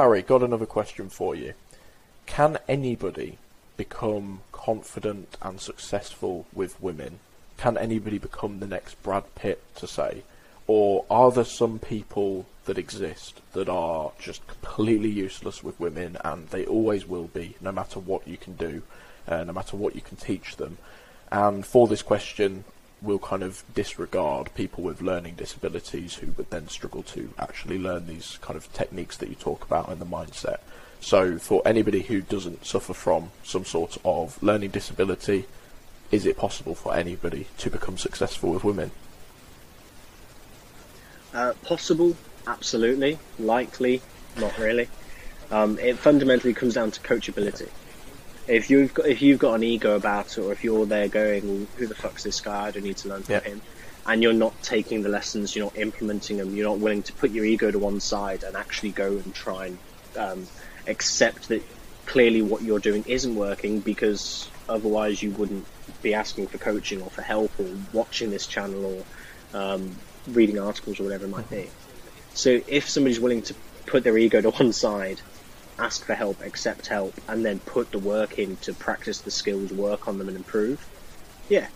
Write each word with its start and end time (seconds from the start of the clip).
Harry, 0.00 0.22
got 0.22 0.42
another 0.42 0.64
question 0.64 1.10
for 1.10 1.34
you. 1.34 1.52
Can 2.24 2.56
anybody 2.66 3.36
become 3.76 4.40
confident 4.50 5.36
and 5.42 5.60
successful 5.60 6.46
with 6.54 6.80
women? 6.80 7.18
Can 7.58 7.76
anybody 7.76 8.16
become 8.16 8.60
the 8.60 8.66
next 8.66 8.94
Brad 9.02 9.34
Pitt, 9.34 9.62
to 9.74 9.86
say? 9.86 10.22
Or 10.66 11.04
are 11.10 11.30
there 11.30 11.44
some 11.44 11.78
people 11.78 12.46
that 12.64 12.78
exist 12.78 13.42
that 13.52 13.68
are 13.68 14.12
just 14.18 14.46
completely 14.46 15.10
useless 15.10 15.62
with 15.62 15.78
women 15.78 16.16
and 16.24 16.48
they 16.48 16.64
always 16.64 17.06
will 17.06 17.26
be, 17.26 17.56
no 17.60 17.70
matter 17.70 18.00
what 18.00 18.26
you 18.26 18.38
can 18.38 18.54
do, 18.54 18.82
uh, 19.28 19.44
no 19.44 19.52
matter 19.52 19.76
what 19.76 19.94
you 19.94 20.00
can 20.00 20.16
teach 20.16 20.56
them? 20.56 20.78
And 21.30 21.66
for 21.66 21.86
this 21.86 22.00
question, 22.00 22.64
we'll 23.02 23.18
kind 23.18 23.42
of 23.42 23.62
disregard 23.74 24.54
people 24.54 24.84
with 24.84 25.00
learning 25.00 25.34
disabilities 25.34 26.14
who 26.16 26.32
would 26.32 26.50
then 26.50 26.68
struggle 26.68 27.02
to 27.02 27.32
actually 27.38 27.78
learn 27.78 28.06
these 28.06 28.38
kind 28.42 28.56
of 28.56 28.72
techniques 28.72 29.16
that 29.16 29.28
you 29.28 29.34
talk 29.34 29.64
about 29.64 29.88
in 29.88 29.98
the 29.98 30.06
mindset. 30.06 30.58
So, 31.00 31.38
for 31.38 31.62
anybody 31.64 32.02
who 32.02 32.20
doesn't 32.20 32.66
suffer 32.66 32.92
from 32.92 33.30
some 33.42 33.64
sort 33.64 33.96
of 34.04 34.42
learning 34.42 34.70
disability, 34.70 35.46
is 36.10 36.26
it 36.26 36.36
possible 36.36 36.74
for 36.74 36.94
anybody 36.94 37.46
to 37.58 37.70
become 37.70 37.96
successful 37.96 38.52
with 38.52 38.64
women? 38.64 38.90
Uh, 41.32 41.54
possible, 41.62 42.16
absolutely. 42.46 43.18
Likely, 43.38 44.02
not 44.38 44.58
really. 44.58 44.88
Um, 45.50 45.78
it 45.78 45.96
fundamentally 45.96 46.52
comes 46.52 46.74
down 46.74 46.90
to 46.90 47.00
coachability. 47.00 47.68
If 48.50 48.68
you've 48.68 48.92
got 48.92 49.06
if 49.06 49.22
you've 49.22 49.38
got 49.38 49.54
an 49.54 49.62
ego 49.62 49.94
about 49.94 50.26
it, 50.36 50.40
or 50.40 50.52
if 50.52 50.64
you're 50.64 50.86
there 50.86 51.08
going, 51.08 51.68
"Who 51.76 51.86
the 51.86 51.94
fuck's 51.94 52.24
this 52.24 52.40
guy? 52.40 52.66
I 52.66 52.70
don't 52.72 52.82
need 52.82 52.96
to 52.98 53.08
learn 53.08 53.22
from 53.22 53.34
Yeah. 53.36 53.50
him," 53.50 53.62
and 54.06 54.22
you're 54.22 54.32
not 54.32 54.60
taking 54.62 55.02
the 55.02 55.08
lessons, 55.08 55.54
you're 55.54 55.66
not 55.66 55.78
implementing 55.78 56.38
them, 56.38 56.54
you're 56.54 56.66
not 56.66 56.80
willing 56.80 57.04
to 57.04 57.14
put 57.14 57.30
your 57.30 57.44
ego 57.44 57.70
to 57.70 57.78
one 57.78 58.00
side 58.00 58.42
and 58.42 58.56
actually 58.56 58.92
go 58.92 59.18
and 59.18 59.32
try 59.34 59.66
and 59.66 59.80
um, 60.16 60.48
accept 60.86 61.48
that 61.48 61.62
clearly 62.06 62.42
what 62.42 62.62
you're 62.62 62.80
doing 62.80 63.04
isn't 63.06 63.36
working 63.36 63.82
because 63.82 64.50
otherwise 64.68 65.22
you 65.22 65.30
wouldn't 65.32 65.68
be 66.02 66.14
asking 66.14 66.48
for 66.48 66.58
coaching 66.58 67.00
or 67.02 67.10
for 67.10 67.22
help 67.22 67.52
or 67.58 67.66
watching 67.92 68.30
this 68.30 68.46
channel 68.48 69.06
or 69.54 69.60
um, 69.60 70.00
reading 70.26 70.58
articles 70.58 70.98
or 70.98 71.04
whatever 71.04 71.26
it 71.26 71.28
might 71.28 71.48
be. 71.48 71.70
So 72.32 72.58
if 72.66 72.88
somebody's 72.88 73.20
willing 73.20 73.42
to 73.44 73.54
put 73.86 74.02
their 74.02 74.18
ego 74.18 74.40
to 74.40 74.50
one 74.50 74.72
side, 74.72 75.20
ask 75.80 76.04
for 76.04 76.14
help, 76.14 76.40
accept 76.42 76.86
help, 76.86 77.14
and 77.28 77.44
then 77.44 77.58
put 77.58 77.90
the 77.90 77.98
work 77.98 78.38
in 78.38 78.56
to 78.58 78.72
practice 78.74 79.20
the 79.20 79.30
skills, 79.30 79.72
work 79.72 80.06
on 80.06 80.18
them, 80.18 80.28
and 80.28 80.36
improve, 80.36 80.86
yeah, 81.48 81.66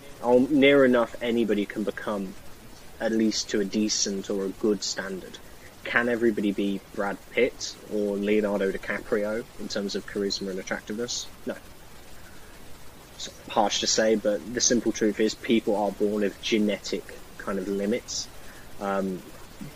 near 0.51 0.85
enough 0.85 1.17
anybody 1.21 1.67
can 1.67 1.83
become 1.83 2.35
at 3.01 3.13
least 3.13 3.51
to 3.51 3.61
a 3.61 3.65
decent 3.65 4.31
or 4.31 4.45
a 4.45 4.49
good 4.49 4.83
standard. 4.83 5.37
Can 5.83 6.09
everybody 6.09 6.53
be 6.53 6.81
Brad 6.95 7.19
Pitt 7.33 7.77
or 7.93 8.17
Leonardo 8.17 8.71
DiCaprio 8.71 9.45
in 9.59 9.69
terms 9.69 9.97
of 9.97 10.07
charisma 10.07 10.51
and 10.51 10.59
attractiveness? 10.59 11.27
No. 11.45 11.57
It's 13.17 13.29
harsh 13.49 13.81
to 13.81 13.87
say, 13.87 14.15
but 14.15 14.55
the 14.55 14.61
simple 14.61 14.93
truth 14.93 15.21
is 15.21 15.35
people 15.35 15.77
are 15.77 15.91
born 15.91 16.23
with 16.23 16.41
genetic 16.41 17.19
kind 17.39 17.59
of 17.59 17.69
limits. 17.69 18.29
Um, 18.81 19.23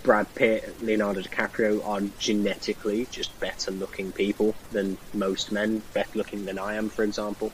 Brad 0.03 0.35
Pitt, 0.35 0.83
Leonardo 0.83 1.21
DiCaprio 1.21 1.87
are 1.87 2.01
genetically 2.19 3.07
just 3.11 3.39
better 3.41 3.71
looking 3.71 4.13
people 4.13 4.55
than 4.71 4.99
most 5.13 5.53
men, 5.53 5.83
better 5.95 6.11
looking 6.15 6.45
than 6.45 6.59
I 6.59 6.77
am, 6.77 6.89
for 6.89 7.05
example. 7.05 7.53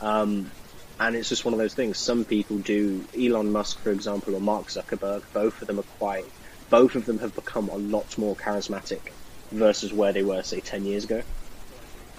Um, 0.00 0.50
and 0.98 1.16
it's 1.16 1.28
just 1.28 1.44
one 1.44 1.54
of 1.54 1.58
those 1.58 1.74
things. 1.74 1.98
Some 1.98 2.24
people 2.24 2.58
do. 2.58 3.04
Elon 3.18 3.50
Musk, 3.50 3.78
for 3.80 3.90
example, 3.90 4.34
or 4.34 4.40
Mark 4.40 4.68
Zuckerberg, 4.68 5.22
both 5.32 5.60
of 5.60 5.68
them 5.68 5.78
are 5.78 5.90
quite. 5.98 6.24
Both 6.70 6.94
of 6.94 7.04
them 7.06 7.18
have 7.18 7.34
become 7.34 7.68
a 7.68 7.76
lot 7.76 8.16
more 8.16 8.36
charismatic 8.36 9.00
versus 9.50 9.92
where 9.92 10.12
they 10.12 10.22
were, 10.22 10.42
say, 10.42 10.60
10 10.60 10.84
years 10.84 11.04
ago. 11.04 11.22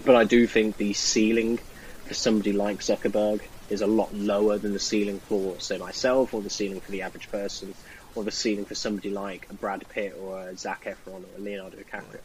But 0.04 0.16
I 0.16 0.26
do 0.26 0.46
think 0.46 0.78
the 0.78 0.94
ceiling 0.94 1.60
for 2.06 2.14
somebody 2.14 2.54
like 2.54 2.80
Zuckerberg 2.80 3.42
is 3.70 3.82
a 3.82 3.88
lot 3.88 4.14
lower 4.14 4.58
than 4.58 4.74
the 4.74 4.80
ceiling 4.80 5.20
for, 5.20 5.60
say, 5.60 5.78
myself, 5.78 6.34
or 6.34 6.42
the 6.42 6.50
ceiling 6.50 6.82
for 6.82 6.92
the 6.92 7.02
average 7.02 7.30
person, 7.32 7.74
or 8.16 8.24
the 8.24 8.32
ceiling 8.32 8.66
for 8.66 8.76
somebody 8.76 9.10
like 9.10 9.48
a 9.50 9.54
Brad 9.54 9.88
Pitt 9.90 10.18
or 10.20 10.42
a 10.42 10.58
Zac 10.58 10.86
Efron 10.86 11.24
or 11.24 11.38
a 11.38 11.42
Leonardo 11.42 11.78
DiCaprio. 11.78 12.20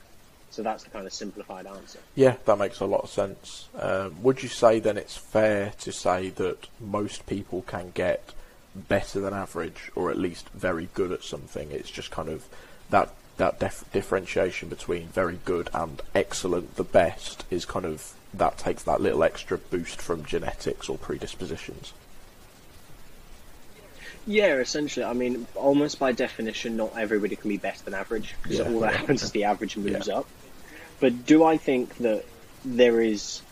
So 0.50 0.62
that's 0.62 0.82
the 0.82 0.90
kind 0.90 1.06
of 1.06 1.12
simplified 1.12 1.66
answer. 1.66 2.00
Yeah, 2.16 2.36
that 2.44 2.58
makes 2.58 2.80
a 2.80 2.86
lot 2.86 3.02
of 3.02 3.10
sense. 3.10 3.68
Um, 3.78 4.20
would 4.22 4.42
you 4.42 4.48
say 4.48 4.80
then 4.80 4.96
it's 4.96 5.16
fair 5.16 5.72
to 5.80 5.92
say 5.92 6.30
that 6.30 6.66
most 6.80 7.26
people 7.26 7.62
can 7.62 7.92
get 7.94 8.32
better 8.74 9.20
than 9.20 9.32
average, 9.32 9.92
or 9.94 10.10
at 10.10 10.18
least 10.18 10.48
very 10.50 10.88
good 10.94 11.12
at 11.12 11.22
something? 11.22 11.70
It's 11.70 11.90
just 11.90 12.10
kind 12.10 12.28
of 12.28 12.46
that 12.90 13.10
that 13.36 13.58
dif- 13.58 13.84
differentiation 13.92 14.68
between 14.68 15.08
very 15.08 15.38
good 15.44 15.70
and 15.72 16.02
excellent, 16.14 16.76
the 16.76 16.84
best, 16.84 17.44
is 17.50 17.64
kind 17.64 17.86
of 17.86 18.12
that 18.34 18.58
takes 18.58 18.82
that 18.82 19.00
little 19.00 19.24
extra 19.24 19.56
boost 19.56 20.00
from 20.00 20.24
genetics 20.24 20.88
or 20.88 20.98
predispositions. 20.98 21.92
Yeah, 24.26 24.58
essentially. 24.58 25.04
I 25.04 25.12
mean, 25.14 25.46
almost 25.54 25.98
by 25.98 26.12
definition, 26.12 26.76
not 26.76 26.98
everybody 26.98 27.36
can 27.36 27.48
be 27.48 27.56
better 27.56 27.82
than 27.84 27.94
average 27.94 28.36
because 28.42 28.58
Yeah. 28.58 28.70
all 28.70 28.80
that 28.80 28.94
happens 28.94 29.22
is 29.22 29.30
the 29.32 29.44
average 29.44 29.76
moves 29.76 30.08
Yeah. 30.08 30.18
up. 30.18 30.30
But 31.00 31.24
do 31.24 31.44
I 31.44 31.56
think 31.56 31.96
that 31.98 32.24
there 32.64 33.00
is 33.00 33.42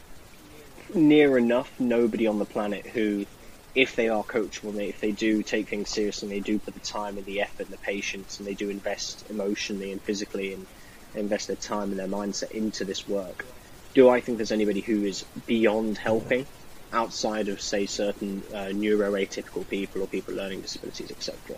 near 0.94 1.38
enough 1.38 1.72
nobody 1.78 2.26
on 2.26 2.38
the 2.38 2.44
planet 2.46 2.86
who, 2.86 3.26
if 3.74 3.96
they 3.96 4.08
are 4.08 4.24
coachable, 4.24 4.70
and 4.70 4.82
if 4.82 5.00
they 5.00 5.12
do 5.12 5.42
take 5.42 5.68
things 5.68 5.90
seriously, 5.90 6.26
and 6.26 6.32
they 6.36 6.40
do 6.40 6.58
put 6.58 6.74
the 6.74 6.80
time 6.80 7.16
and 7.16 7.26
the 7.26 7.40
effort 7.40 7.64
and 7.64 7.72
the 7.72 7.78
patience, 7.78 8.38
and 8.38 8.46
they 8.46 8.54
do 8.54 8.68
invest 8.70 9.26
emotionally 9.30 9.92
and 9.92 10.02
physically 10.02 10.52
and 10.52 10.66
invest 11.14 11.46
their 11.46 11.56
time 11.56 11.90
and 11.90 11.98
their 11.98 12.08
mindset 12.08 12.50
into 12.50 12.84
this 12.84 13.06
work, 13.06 13.44
do 13.94 14.08
I 14.08 14.20
think 14.20 14.38
there's 14.38 14.52
anybody 14.52 14.82
who 14.82 15.04
is 15.04 15.24
beyond 15.46 15.96
helping 15.98 16.46
outside 16.92 17.48
of, 17.48 17.60
say, 17.60 17.86
certain 17.86 18.42
uh, 18.52 18.66
neuroatypical 18.66 19.68
people 19.68 20.02
or 20.02 20.06
people 20.06 20.34
with 20.34 20.42
learning 20.42 20.60
disabilities, 20.62 21.10
etc.? 21.10 21.56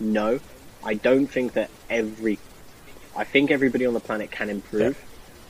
No, 0.00 0.40
I 0.82 0.94
don't 0.94 1.26
think 1.26 1.54
that 1.54 1.70
every. 1.88 2.38
I 3.16 3.24
think 3.24 3.50
everybody 3.50 3.86
on 3.86 3.94
the 3.94 4.00
planet 4.00 4.30
can 4.30 4.50
improve. 4.50 5.02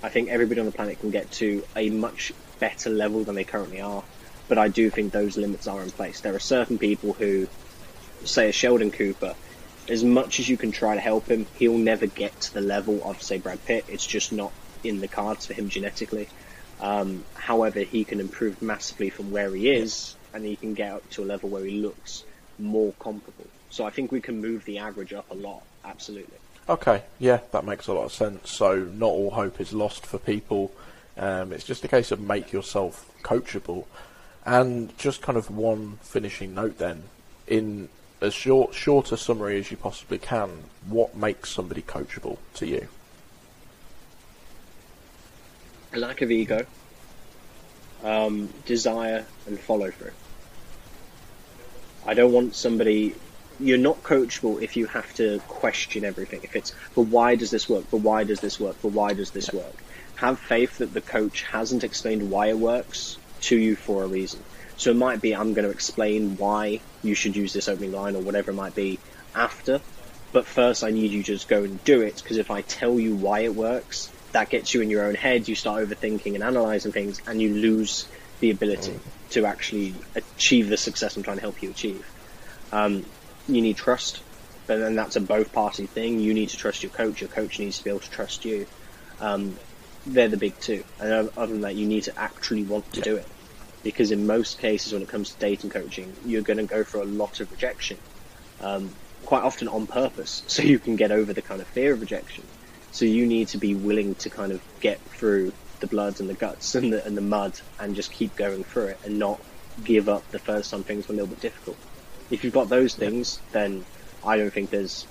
I 0.03 0.11
think 0.11 0.29
everybody 0.29 0.61
on 0.61 0.67
the 0.67 0.73
planet 0.73 1.01
can 1.01 1.11
get 1.11 1.31
to 1.33 1.65
a 1.75 1.89
much 1.89 2.33
better 2.59 2.91
level 2.91 3.25
than 3.25 3.35
they 3.35 3.45
currently 3.45 3.81
are. 3.81 4.03
But 4.49 4.59
I 4.59 4.69
do 4.69 4.91
think 4.91 5.13
those 5.13 5.39
limits 5.39 5.67
are 5.67 5.83
in 5.83 5.91
place. 5.91 6.21
There 6.21 6.35
are 6.35 6.41
certain 6.41 6.79
people 6.79 7.15
who, 7.15 7.49
say, 8.25 8.51
a 8.51 8.53
Sheldon 8.53 8.91
Cooper, 8.91 9.35
as 9.89 10.05
much 10.05 10.41
as 10.41 10.49
you 10.49 10.57
can 10.57 10.73
try 10.73 10.95
to 10.95 11.01
help 11.01 11.27
him, 11.29 11.47
he'll 11.55 11.79
never 11.79 12.07
get 12.07 12.39
to 12.43 12.55
the 12.55 12.61
level 12.61 13.03
of, 13.05 13.23
say, 13.23 13.39
Brad 13.39 13.65
Pitt. 13.65 13.87
It's 13.89 14.07
just 14.07 14.33
not 14.33 14.53
in 14.83 15.01
the 15.01 15.09
cards 15.09 15.47
for 15.47 15.55
him 15.55 15.69
genetically. 15.69 16.29
Um, 16.81 17.25
however, 17.35 17.81
he 17.81 18.05
can 18.05 18.21
improve 18.21 18.61
massively 18.63 19.11
from 19.11 19.31
where 19.31 19.55
he 19.55 19.71
is, 19.71 20.15
and 20.33 20.45
he 20.45 20.57
can 20.57 20.75
get 20.75 20.93
up 20.93 21.11
to 21.11 21.23
a 21.23 21.27
level 21.27 21.49
where 21.49 21.65
he 21.65 21.81
looks 21.81 22.25
more 22.59 22.93
comparable. 22.99 23.47
So 23.71 23.85
I 23.85 23.91
think 23.91 24.13
we 24.13 24.21
can 24.21 24.41
move 24.41 24.65
the 24.65 24.79
average 24.79 25.13
up 25.13 25.31
a 25.31 25.35
lot. 25.35 25.63
Absolutely. 25.85 26.39
Okay, 26.69 27.03
yeah, 27.19 27.41
that 27.53 27.65
makes 27.65 27.89
a 27.89 27.93
lot 27.93 28.05
of 28.05 28.13
sense. 28.13 28.51
So 28.51 28.77
not 28.77 29.07
all 29.07 29.31
hope 29.31 29.61
is 29.61 29.73
lost 29.73 30.07
for 30.07 30.19
people. 30.19 30.73
Um, 31.17 31.53
it's 31.53 31.65
just 31.65 31.85
a 31.85 31.89
case 31.89 32.11
of 32.11 32.21
make 32.21 32.53
yourself 32.53 33.11
coachable. 33.23 33.85
And 34.47 34.97
just 34.99 35.23
kind 35.23 35.39
of 35.39 35.51
one 35.51 35.99
finishing 36.03 36.55
note 36.55 36.79
then, 36.79 37.05
in 37.47 37.89
as 38.21 38.35
short, 38.35 38.75
short 38.75 39.13
a 39.13 39.17
summary 39.17 39.59
as 39.59 39.71
you 39.71 39.77
possibly 39.77 40.19
can, 40.19 40.65
what 40.87 41.17
makes 41.17 41.51
somebody 41.51 41.83
coachable 41.83 42.39
to 42.55 42.67
you? 42.67 42.89
A 45.97 45.99
lack 45.99 46.23
of 46.23 46.31
ego, 46.31 46.67
um, 48.03 48.49
desire, 48.67 49.25
and 49.47 49.59
follow 49.59 49.91
through. 49.91 50.13
I 52.07 52.15
don't 52.15 52.33
want 52.33 52.55
somebody. 52.55 53.15
You're 53.61 53.79
not 53.79 54.03
coachable 54.03 54.61
if 54.61 54.77
you 54.77 54.87
have 54.87 55.15
to 55.15 55.39
question 55.47 56.05
everything. 56.05 56.41
If 56.43 56.57
it's, 56.57 56.75
but 56.95 57.03
why 57.03 57.37
does 57.37 57.51
this 57.51 57.69
work? 57.69 57.85
But 57.91 57.99
why 57.99 58.25
does 58.25 58.41
this 58.41 58.59
work? 58.59 58.77
But 58.83 58.89
why 58.89 59.15
does 59.15 59.31
this 59.31 59.53
work? 59.53 59.83
Have 60.17 60.39
faith 60.39 60.79
that 60.79 60.93
the 60.93 61.01
coach 61.01 61.43
hasn't 61.43 61.85
explained 61.85 62.31
why 62.31 62.49
it 62.49 62.59
works 62.59 63.17
to 63.43 63.57
you 63.57 63.77
for 63.77 64.03
a 64.03 64.07
reason. 64.07 64.41
So 64.77 64.91
it 64.91 64.97
might 64.97 65.21
be 65.21 65.35
I'm 65.35 65.55
going 65.55 65.65
to 65.65 65.71
explain 65.71 66.37
why 66.37 66.81
you 67.03 67.15
should 67.15 67.37
use 67.37 67.53
this 67.53 67.69
opening 67.69 67.93
line 67.93 68.17
or 68.17 68.23
whatever 68.23 68.51
it 68.51 68.55
might 68.55 68.75
be 68.75 68.99
after, 69.35 69.81
but 70.33 70.47
first 70.47 70.83
I 70.83 70.91
need 70.91 71.13
you 71.13 71.23
to 71.23 71.33
just 71.33 71.49
go 71.49 71.63
and 71.63 71.83
do 71.85 72.03
it 72.03 72.17
because 72.17 72.39
if 72.39 72.51
I 72.51 72.63
tell 72.63 72.99
you 72.99 73.15
why 73.15 73.41
it 73.41 73.55
works, 73.55 74.11
that 74.35 74.51
gets 74.51 74.75
you 74.75 74.83
in 74.83 74.91
your 74.91 75.05
own 75.05 75.15
head. 75.15 75.49
You 75.49 75.55
start 75.55 75.89
overthinking 75.89 76.35
and 76.35 76.43
analyzing 76.43 76.91
things, 76.91 77.21
and 77.27 77.41
you 77.41 77.55
lose 77.55 78.07
the 78.41 78.51
ability 78.51 78.99
to 79.31 79.47
actually 79.47 79.95
achieve 80.15 80.69
the 80.69 80.77
success 80.77 81.17
I'm 81.17 81.23
trying 81.23 81.37
to 81.37 81.43
help 81.43 81.63
you 81.63 81.71
achieve. 81.71 82.05
Um, 82.73 83.07
you 83.47 83.63
need 83.63 83.77
trust, 83.77 84.23
but 84.67 84.79
then 84.79 84.97
that's 84.97 85.15
a 85.15 85.21
both 85.21 85.53
party 85.53 85.87
thing. 85.87 86.19
You 86.19 86.35
need 86.35 86.49
to 86.49 86.57
trust 86.57 86.83
your 86.83 86.91
coach. 86.91 87.21
Your 87.21 87.29
coach 87.29 87.61
needs 87.61 87.79
to 87.79 87.85
be 87.85 87.91
able 87.91 88.01
to 88.01 88.11
trust 88.11 88.45
you. 88.45 88.67
Um, 89.21 89.57
they're 90.05 90.29
the 90.29 90.37
big 90.37 90.59
two. 90.59 90.83
And 90.99 91.31
other 91.37 91.53
than 91.53 91.61
that, 91.61 91.77
you 91.77 91.87
need 91.87 92.05
to 92.05 92.19
actually 92.19 92.65
want 92.65 92.93
to 92.95 93.03
do 93.03 93.17
it. 93.17 93.29
Because 93.85 94.11
in 94.11 94.27
most 94.27 94.59
cases, 94.59 94.93
when 94.93 95.03
it 95.03 95.09
comes 95.09 95.31
to 95.31 95.39
dating 95.39 95.71
coaching, 95.71 96.13
you're 96.27 96.43
going 96.43 96.57
to 96.57 96.65
go 96.65 96.83
for 96.83 97.01
a 97.01 97.05
lot 97.05 97.39
of 97.39 97.53
rejection, 97.53 97.99
um, 98.61 98.91
quite 99.27 99.45
often 99.45 99.69
on 99.69 99.87
purpose, 99.87 100.43
so 100.49 100.65
you 100.65 100.81
can 100.81 100.97
get 100.97 101.13
over 101.13 101.33
the 101.33 101.43
kind 101.43 101.61
of 101.61 101.69
fear 101.69 101.93
of 101.93 102.01
rejection. 102.01 102.45
So 102.95 103.05
you 103.05 103.27
need 103.27 103.49
to 103.49 103.59
be 103.59 103.75
willing 103.75 104.15
to 104.17 104.31
kind 104.31 104.53
of 104.53 104.63
get 104.79 105.01
through 105.01 105.53
the 105.81 105.89
blood 105.89 106.21
and 106.21 106.31
the 106.31 106.35
guts 106.35 106.77
and 106.77 106.93
the, 106.93 107.05
and 107.05 107.17
the 107.17 107.21
mud 107.21 107.61
and 107.81 107.97
just 107.97 108.13
keep 108.13 108.37
going 108.37 108.63
through 108.63 108.87
it 108.87 109.01
and 109.05 109.19
not 109.19 109.41
give 109.83 110.09
up 110.09 110.31
the 110.31 110.39
first 110.39 110.71
time 110.71 110.85
things 110.85 111.09
were 111.09 111.15
a 111.15 111.17
little 111.17 111.27
bit 111.27 111.41
difficult. 111.41 111.77
If 112.31 112.45
you've 112.45 112.55
got 112.55 112.69
those 112.69 112.95
things, 112.95 113.41
then 113.51 113.85
I 114.25 114.37
don't 114.37 114.53
think 114.53 114.71
there's 114.71 115.09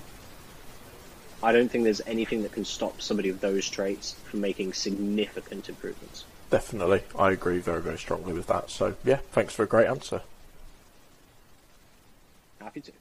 I 1.42 1.52
don't 1.52 1.70
think 1.70 1.84
there's 1.84 2.00
anything 2.06 2.42
that 2.44 2.52
can 2.52 2.64
stop 2.64 3.02
somebody 3.02 3.30
with 3.30 3.42
those 3.42 3.68
traits 3.68 4.14
from 4.30 4.40
making 4.40 4.72
significant 4.72 5.68
improvements. 5.68 6.24
Definitely, 6.48 7.02
I 7.18 7.32
agree 7.32 7.58
very, 7.58 7.82
very 7.82 7.98
strongly 7.98 8.32
with 8.32 8.46
that. 8.46 8.70
So, 8.70 8.96
yeah, 9.04 9.18
thanks 9.32 9.52
for 9.52 9.62
a 9.62 9.66
great 9.66 9.86
answer. 9.86 10.22
Happy 12.60 12.80
to. 12.80 12.92